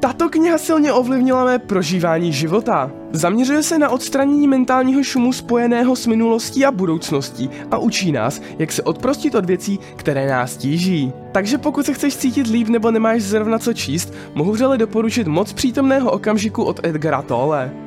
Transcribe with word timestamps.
Tato 0.00 0.28
kniha 0.28 0.58
silně 0.58 0.92
ovlivnila 0.92 1.44
mé 1.44 1.58
prožívání 1.58 2.32
života. 2.32 2.90
Zaměřuje 3.12 3.62
se 3.62 3.78
na 3.78 3.88
odstranění 3.88 4.48
mentálního 4.48 5.04
šumu 5.04 5.32
spojeného 5.32 5.96
s 5.96 6.06
minulostí 6.06 6.64
a 6.64 6.70
budoucností 6.70 7.50
a 7.70 7.78
učí 7.78 8.12
nás, 8.12 8.40
jak 8.58 8.72
se 8.72 8.82
odprostit 8.82 9.34
od 9.34 9.44
věcí, 9.44 9.78
které 9.96 10.28
nás 10.28 10.56
tíží. 10.56 11.12
Takže 11.32 11.58
pokud 11.58 11.86
se 11.86 11.94
chceš 11.94 12.16
cítit 12.16 12.46
líp 12.46 12.68
nebo 12.68 12.90
nemáš 12.90 13.22
zrovna 13.22 13.58
co 13.58 13.72
číst, 13.72 14.14
mohu 14.34 14.52
vřele 14.52 14.78
doporučit 14.78 15.26
moc 15.26 15.52
přítomného 15.52 16.10
okamžiku 16.10 16.64
od 16.64 16.86
Edgara 16.86 17.22
Tolle. 17.22 17.84